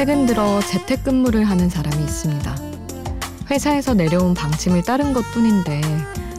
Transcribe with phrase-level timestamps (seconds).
[0.00, 2.56] 최근 들어 재택근무를 하는 사람이 있습니다.
[3.50, 5.82] 회사에서 내려온 방침을 따른 것 뿐인데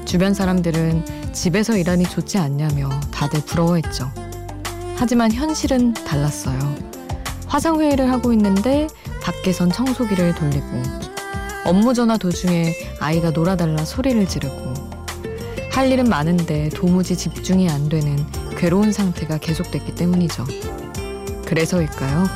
[0.03, 4.11] 주변 사람들은 집에서 일하니 좋지 않냐며 다들 부러워했죠.
[4.95, 6.57] 하지만 현실은 달랐어요.
[7.45, 8.87] 화상회의를 하고 있는데
[9.21, 10.81] 밖에선 청소기를 돌리고
[11.63, 14.73] 업무 전화 도중에 아이가 놀아달라 소리를 지르고
[15.71, 18.17] 할 일은 많은데 도무지 집중이 안 되는
[18.57, 20.47] 괴로운 상태가 계속됐기 때문이죠.
[21.51, 22.27] 그래서일까요?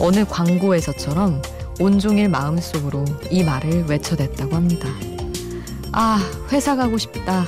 [0.00, 1.40] 어느 광고에서처럼
[1.78, 4.88] 온종일 마음속으로 이 말을 외쳐댔다고 합니다.
[5.92, 6.18] 아,
[6.50, 7.44] 회사 가고 싶다.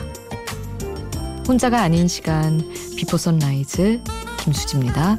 [1.49, 2.63] 혼자가 아닌 시간
[2.97, 4.03] Before Sunrise
[4.39, 5.19] 김수지입니다.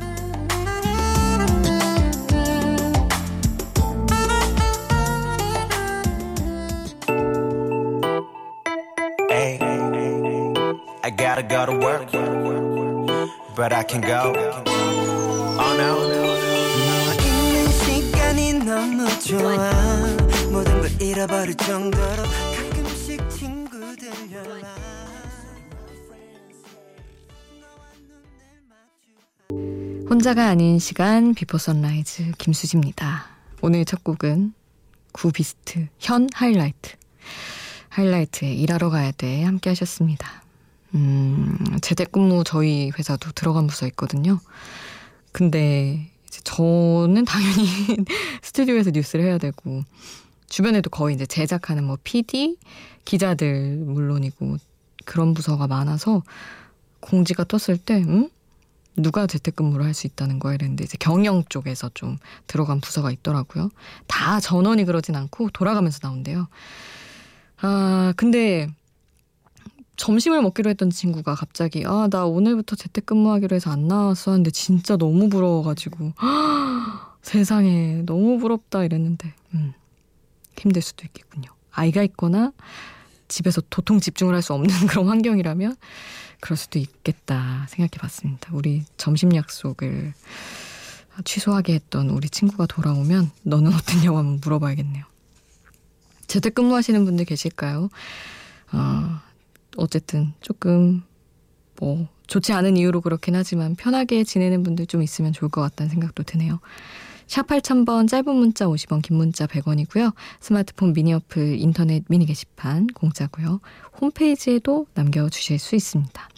[30.10, 33.26] 혼자가 아닌 시간 Before Sunrise 김수지입니다.
[33.62, 34.54] 오늘 첫 곡은
[35.12, 36.96] 구 Beast 현 하이라이트.
[37.90, 40.42] 하이라이트의 일하러 가야 돼 함께 하셨습니다.
[40.96, 44.40] 음, 재택근무 저희 회사도 들어간 부서 있거든요.
[45.38, 47.68] 근데 이제 저는 당연히
[48.42, 49.84] 스튜디오에서 뉴스를 해야 되고
[50.50, 52.58] 주변에도 거의 이제 제작하는 뭐 PD,
[53.06, 54.58] 기자들 물론이고
[55.06, 56.24] 그런 부서가 많아서
[57.02, 58.32] 공지가 떴을 때 음?
[58.96, 63.70] 누가 재택근무를 할 수 있다는 거야 이랬는데 이제 경영 쪽에서 좀 들어간 부서가 있더라고요.
[64.08, 66.48] 다 전원이 그러진 않고 돌아가면서 나온대요.
[67.62, 68.70] 아 근데
[69.98, 75.28] 점심을 먹기로 했던 친구가 갑자기 아 나 오늘부터 재택근무하기로 해서 안 나왔어 하는데 진짜 너무
[75.30, 76.14] 부러워가지고
[77.22, 79.74] 세상에 너무 부럽다 이랬는데 음,
[80.58, 81.50] 힘들 수도 있겠군요.
[81.72, 82.54] 아이가 있거나
[83.28, 85.76] 집에서 도통 집중을 할 수 없는 그런 환경이라면
[86.40, 88.50] 그럴 수도 있겠다 생각해 봤습니다.
[88.54, 90.14] 우리 점심 약속을
[91.26, 95.04] 취소하게 했던 우리 친구가 돌아오면 너는 어땠냐고 한번 물어봐야겠네요.
[96.28, 97.90] 재택근무하시는 분들 계실까요?
[98.72, 99.20] 어,
[99.78, 101.04] 어쨌든 조금
[101.80, 106.24] 뭐 좋지 않은 이유로 그렇긴 하지만 편하게 지내는 분들 좀 있으면 좋을 것 같다는 생각도
[106.24, 106.60] 드네요.
[107.28, 110.14] 샵 8000번 짧은 문자 50원 긴 문자 100원이고요.
[110.40, 113.60] 스마트폰 미니 어플 인터넷 미니 게시판 공짜고요.
[114.00, 116.30] 홈페이지에도 남겨주실 수 있습니다.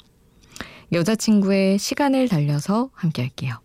[0.92, 3.60] 여자친구의 시간을 달려서 함께 할게요.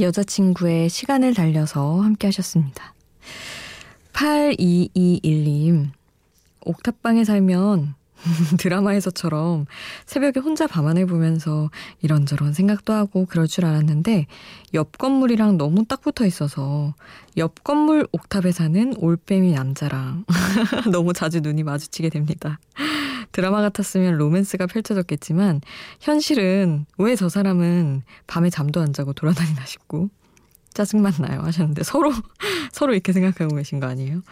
[0.00, 2.94] 여자친구의 시간을 달려서 함께 하셨습니다.
[4.12, 5.90] 8221님,
[6.64, 7.94] 옥탑방에 살면
[8.58, 9.66] 드라마에서처럼
[10.06, 11.70] 새벽에 혼자 밤하늘 보면서
[12.02, 14.26] 이런저런 생각도 하고 그럴 줄 알았는데
[14.74, 16.94] 옆 건물이랑 너무 딱 붙어 있어서
[17.36, 20.24] 옆 건물 옥탑에 사는 올빼미 남자랑
[20.90, 22.58] 너무 자주 눈이 마주치게 됩니다.
[23.32, 25.60] 드라마 같았으면 로맨스가 펼쳐졌겠지만
[26.00, 30.10] 현실은 왜 저 사람은 밤에 잠도 안 자고 돌아다니나 싶고
[30.74, 32.12] 짜증만 나요 하셨는데 서로
[32.72, 34.22] 서로 이렇게 생각하고 계신 거 아니에요?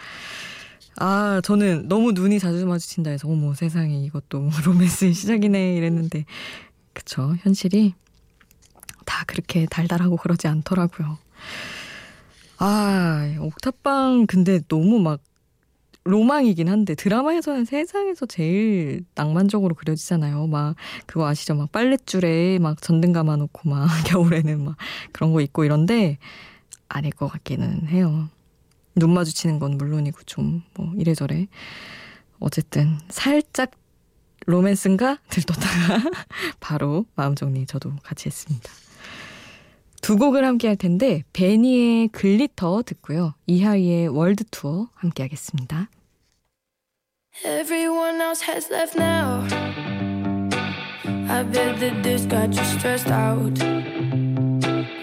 [0.98, 6.25] 아 저는 너무 눈이 자주 마주친다 해서 어머 세상에 이것도 뭐 로맨스의 시작이네 이랬는데
[6.92, 7.94] 그쵸 현실이
[9.04, 11.19] 다 그렇게 달달하고 그러지 않더라고요.
[12.58, 15.20] 아 옥탑방 근데 너무 막
[16.06, 20.47] 로망이긴 한데 드라마에서는 세상에서 제일 낭만적으로 그려지잖아요.
[20.47, 20.76] 막
[21.06, 21.55] 그거 아시죠?
[21.55, 24.76] 막 빨랫줄에 막 전등 감아놓고 막 겨울에는 막
[25.12, 26.19] 그런 거 있고 이런데
[26.88, 28.29] 아닐 것 같기는 해요.
[28.94, 31.49] 눈 마주치는 건 물론이고 좀 뭐 이래저래
[32.38, 33.70] 어쨌든 살짝
[34.47, 36.11] 로맨스인가 들떴다가
[36.61, 38.70] 바로 마음 정리 저도 같이 했습니다.
[40.02, 43.35] 두 곡을 함께 할 텐데 Benee의 Glitter 듣고요.
[43.47, 45.88] 이하이의 World Tour 함께 하겠습니다.
[47.44, 49.42] Everyone else has left now.
[51.27, 53.57] I bet that this got you stressed out.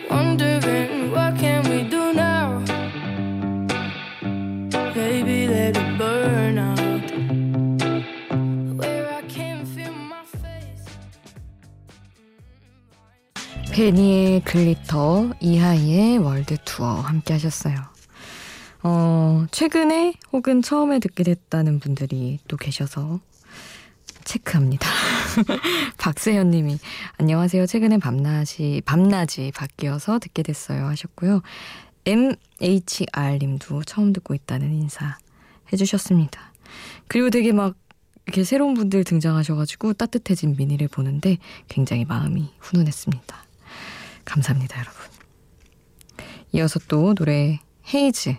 [0.09, 2.63] Wondering what can we do now?
[4.95, 7.11] Baby, let it burn out.
[8.79, 10.87] Where I can feel my face.
[13.73, 17.92] 베니의 글리터, 이하이의 월드 투어 함께 하셨어요.
[18.84, 23.22] 어, 최근에 혹은 처음에 듣게 됐다는 분들이 또 계셔서
[24.26, 24.88] 체크합니다.
[25.98, 26.78] 박세현 님이
[27.18, 27.66] 안녕하세요.
[27.66, 31.42] 최근에 밤낮이 밤낮이 바뀌어서 듣게 됐어요 하셨고요.
[32.06, 35.18] MHR 님도 처음 듣고 있다는 인사
[35.72, 36.52] 해 주셨습니다.
[37.08, 37.76] 그리고 되게 막
[38.26, 41.38] 이렇게 새로운 분들 등장하셔가지고 따뜻해진 미니를 보는데
[41.70, 43.46] 굉장히 마음이 훈훈했습니다.
[44.26, 45.02] 감사합니다, 여러분.
[46.54, 47.60] 이어서 또 노래
[47.94, 48.36] 헤이즈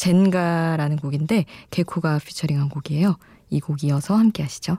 [0.00, 3.16] 젠가라는 곡인데 개코가 피처링한 곡이에요.
[3.50, 4.78] 이 곡 이어서 함께 하시죠.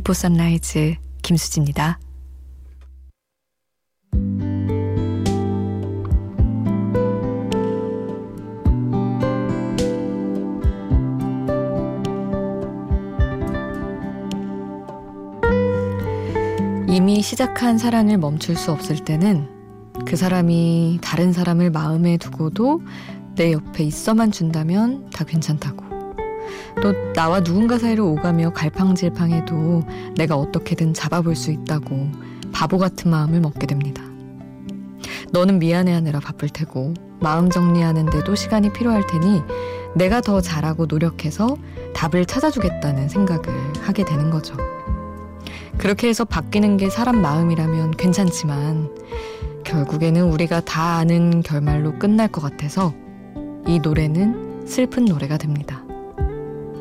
[0.00, 1.98] Before Sunrise 김수지입니다.
[16.88, 19.50] 이미 시작한 사랑을 멈출 수 없을 때는
[20.06, 22.80] 그 사람이 다른 사람을 마음에 두고도
[23.34, 25.89] 내 옆에 있어만 준다면 다 괜찮다고.
[26.82, 29.84] 또 나와 누군가 사이를 오가며 갈팡질팡해도
[30.16, 32.10] 내가 어떻게든 잡아볼 수 있다고
[32.52, 34.02] 바보 같은 마음을 먹게 됩니다.
[35.32, 39.42] 너는 미안해하느라 바쁠 테고 마음 정리하는데도 시간이 필요할 테니
[39.94, 41.56] 내가 더 잘하고 노력해서
[41.94, 43.44] 답을 찾아주겠다는 생각을
[43.82, 44.56] 하게 되는 거죠.
[45.78, 48.90] 그렇게 해서 바뀌는 게 사람 마음이라면 괜찮지만
[49.64, 52.92] 결국에는 우리가 다 아는 결말로 끝날 것 같아서
[53.66, 55.82] 이 노래는 슬픈 노래가 됩니다.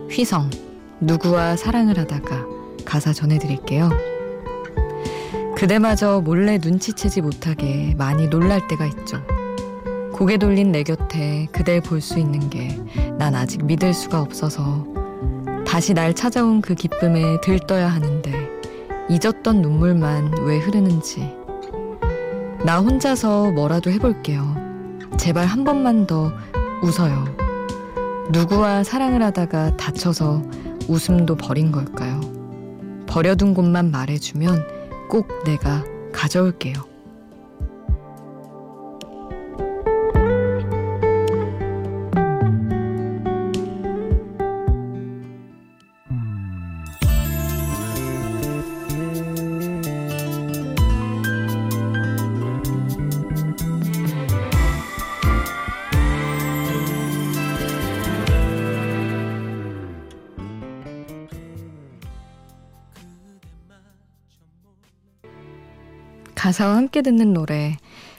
[0.10, 0.50] 휘성,
[1.00, 2.46] 누구와 사랑을 하다가
[2.86, 3.90] 가사 전해드릴게요.
[5.56, 9.22] 그대마저 몰래 눈치채지 못하게 많이 놀랄 때가 있죠.
[10.14, 12.78] 고개 돌린 내 곁에 그댈 볼 수 있는 게
[13.18, 14.86] 난 아직 믿을 수가 없어서
[15.68, 18.50] 다시 날 찾아온 그 기쁨에 들떠야 하는데
[19.10, 21.34] 잊었던 눈물만 왜 흐르는지
[22.66, 24.56] 나 혼자서 뭐라도 해볼게요.
[25.18, 26.32] 제발 한 번만 더
[26.82, 27.26] 웃어요.
[28.32, 30.44] 누구와 사랑을 하다가 다쳐서
[30.88, 32.22] 웃음도 버린 걸까요?
[33.08, 36.89] 버려둔 곳만 말해주면 꼭 내가 가져올게요.
[66.40, 67.76] 가사와 함께 듣는 노래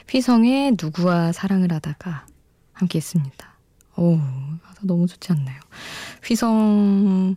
[0.07, 2.27] 휘성의 누구와 사랑을 하다가
[2.71, 3.57] 함께 했습니다.
[3.97, 4.19] 오
[4.61, 5.59] 가사 너무 좋지 않나요?
[6.23, 7.33] 휘성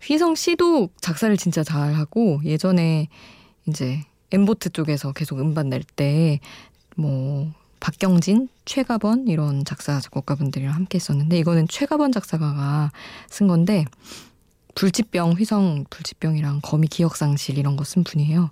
[0.00, 3.08] 휘성 씨도 작사를 진짜 잘하고 예전에
[3.66, 6.38] 이제 엠보트 쪽에서 계속 음반 낼 때
[6.96, 12.92] 뭐 박경진, 최가번 이런 작사 작곡가분들이랑 함께 했었는데 이거는 최가번 작사가가
[13.28, 13.84] 쓴 건데
[14.76, 18.50] 불치병 휘성 불치병이랑 거미 기억 상실 이런 거 쓴 분이에요.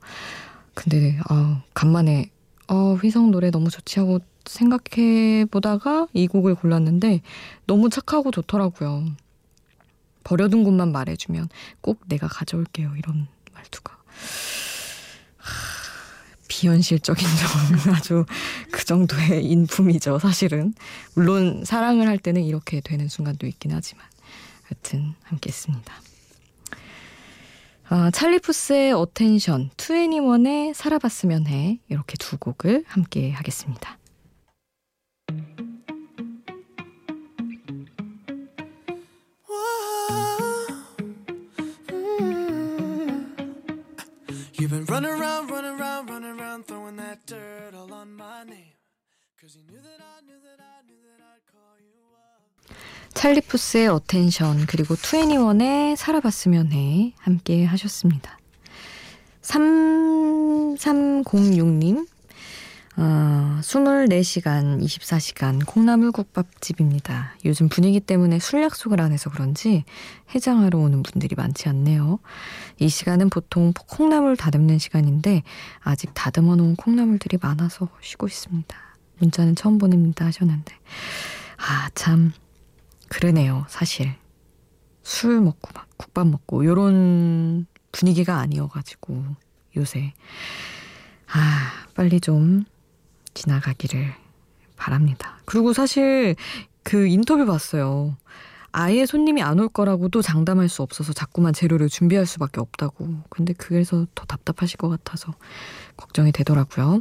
[0.79, 2.31] 근데 아 간만에
[2.69, 7.21] 어 휘성 노래 너무 좋지 하고 생각해 보다가 이 곡을 골랐는데
[7.67, 9.05] 너무 착하고 좋더라고요.
[10.23, 11.49] 버려둔 곳만 말해주면
[11.81, 12.95] 꼭 내가 가져올게요.
[12.97, 13.99] 이런 말투가.
[16.47, 17.27] 비현실적인
[17.83, 18.25] 점 아주
[18.71, 20.75] 그 정도의 인품이죠, 사실은.
[21.15, 24.05] 물론 사랑을 할 때는 이렇게 되는 순간도 있긴 하지만.
[24.63, 25.93] 하여튼 함께 했습니다.
[27.91, 33.98] 아, 찰리 푸스의 어텐션, 투애니원의 살아봤으면 해 이렇게 두 곡을 함께 하겠습니다.
[53.19, 58.39] Charlie Puth의 Attention 그리고 투애니원의 살아봤으면 해 함께 하셨습니다.
[59.43, 62.07] 3306님
[62.97, 67.35] 어, 24시간, 24시간 콩나물국밥집입니다.
[67.45, 69.83] 요즘 분위기 때문에 술 약속을 안 해서 그런지
[70.33, 72.21] 해장하러 오는 분들이 많지 않네요.
[72.79, 75.43] 이 시간은 보통 콩나물 다듬는 시간인데
[75.81, 78.77] 아직 다듬어 놓은 콩나물들이 많아서 쉬고 있습니다.
[79.19, 80.73] 문자는 처음 보냅니다 하셨는데.
[81.57, 82.33] 아, 참,
[83.09, 84.15] 그러네요, 사실.
[85.03, 89.25] 술 먹고 막 국밥 먹고 요런 분위기가 아니어가지고
[89.77, 90.13] 요새.
[91.33, 92.65] 아, 빨리 좀
[93.35, 94.15] 지나가기를
[94.77, 95.39] 바랍니다.
[95.45, 96.37] 그리고 사실
[96.83, 98.17] 그 인터뷰 봤어요.
[98.71, 103.23] 아예 손님이 안 올 거라고도 장담할 수 없어서 자꾸만 재료를 준비할 수밖에 없다고.
[103.31, 105.35] 근데 그래서 더 답답하실 것 같아서
[105.97, 107.01] 걱정이 되더라고요.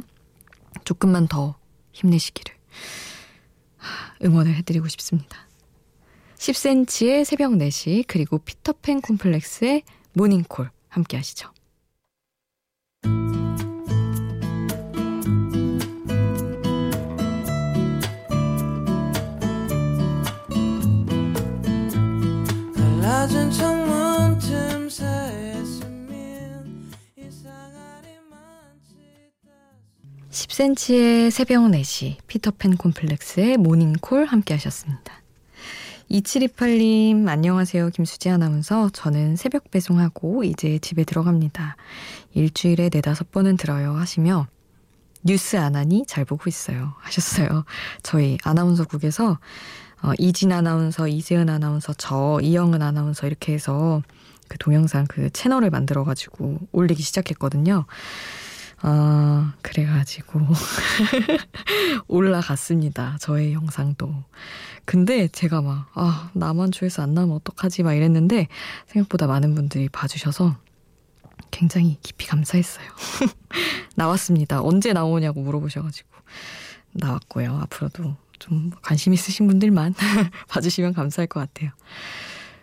[0.84, 1.56] 조금만 더
[1.92, 2.54] 힘내시기를
[4.24, 5.47] 응원을 해드리고 싶습니다.
[6.38, 9.82] 10cm의 새벽 4시 그리고 피터팬 콤플렉스의
[10.14, 11.50] 모닝콜 함께 하시죠.
[30.30, 35.27] 10cm의 새벽 4시, 피터팬 콤플렉스의 모닝콜 함께 하셨습니다.
[36.10, 37.90] 2728님, 안녕하세요.
[37.90, 38.88] 김수지 아나운서.
[38.90, 41.76] 저는 새벽 배송하고 이제 집에 들어갑니다.
[42.32, 43.92] 일주일에 네다섯 번은 들어요.
[43.92, 44.46] 하시며,
[45.22, 46.94] 뉴스 안 하니 잘 보고 있어요.
[47.00, 47.64] 하셨어요.
[48.02, 49.38] 저희 아나운서국에서,
[50.02, 54.02] 어, 이진 아나운서, 이재은 아나운서, 저, 이영은 아나운서 이렇게 해서
[54.48, 57.84] 그 동영상 그 채널을 만들어가지고 올리기 시작했거든요.
[58.80, 60.40] 아, 그래가지고
[62.06, 63.16] 올라갔습니다.
[63.20, 64.14] 저의 영상도.
[64.84, 67.82] 근데 제가 막, 아, 나만 조회수 안 나면 어떡하지?
[67.82, 68.48] 막 이랬는데
[68.86, 70.56] 생각보다 많은 분들이 봐주셔서
[71.50, 72.86] 굉장히 깊이 감사했어요.
[73.96, 74.62] 나왔습니다.
[74.62, 76.08] 언제 나오냐고 물어보셔가지고
[76.92, 77.58] 나왔고요.
[77.62, 79.94] 앞으로도 좀 관심 있으신 분들만
[80.48, 81.70] 봐주시면 감사할 것 같아요.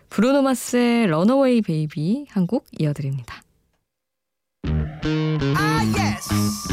[0.10, 3.41] Bruno Mars의 Runaway Baby 한 곡 이어드립니다.
[5.08, 6.66] Ah, yes.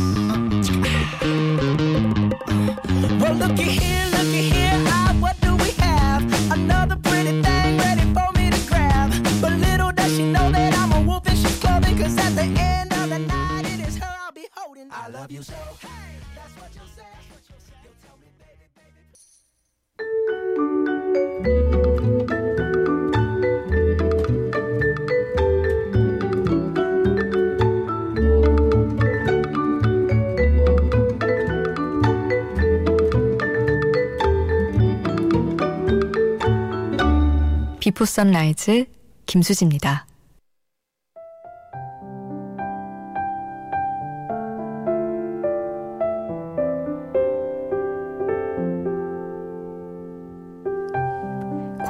[37.92, 38.86] Before Sunrise
[39.26, 40.06] 김수지입니다.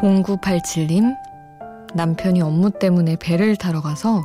[0.00, 1.14] (0987님)
[1.94, 4.24] 남편이 업무 때문에 배를 타러 가서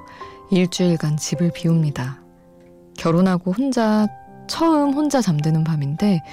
[0.49, 2.23] 일주일간 집을 비웁니다.
[2.97, 4.07] 결혼하고 혼자
[4.47, 6.23] 처음 혼자 잠드는 밤인데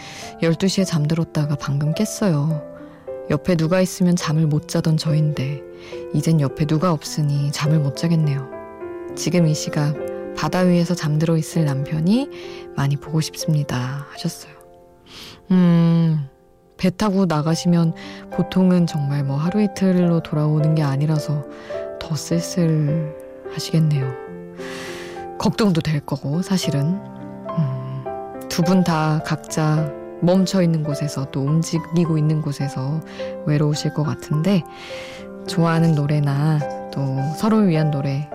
[0.41, 2.74] 12시에 잠들었다가 방금 깼어요.
[3.31, 5.63] 옆에 누가 있으면 잠을 못 자던 저인데
[6.13, 8.51] 이젠 옆에 누가 없으니 잠을 못 자겠네요.
[9.17, 9.97] 지금 이 시각
[10.37, 14.07] 바다 위에서 잠들어 있을 남편이 많이 보고 싶습니다.
[14.11, 14.53] 하셨어요.
[15.51, 16.29] 음,
[16.77, 17.95] 배 타고 나가시면
[18.33, 21.45] 보통은 정말 뭐 하루 이틀로 돌아오는 게 아니라서
[22.01, 23.15] 더 쓸쓸
[23.53, 24.13] 하시겠네요.
[25.39, 27.01] 걱정도 될 거고, 사실은.
[27.57, 28.05] 음,
[28.49, 29.93] 두분 다 각자
[30.25, 33.01] 멈춰 있는 곳에서 또 움직이고 있는 곳에서
[33.47, 34.63] 외로우실 것 같은데
[35.47, 37.03] 좋아하는 노래나 또
[37.37, 38.29] 서로를 위한 노래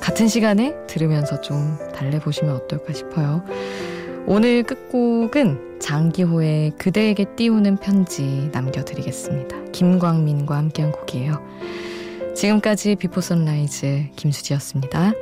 [0.00, 3.42] 같은 시간에 들으면서 좀 달래보시면 어떨까 싶어요.
[4.26, 9.64] 오늘 끝곡은 장기호의 그대에게 띄우는 편지 남겨드리겠습니다.
[9.72, 11.42] 김광민과 함께한 곡이에요.
[12.34, 15.12] 지금까지 Before Sunrise 김수지였습니다.